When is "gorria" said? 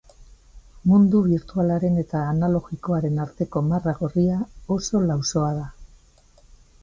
3.99-4.39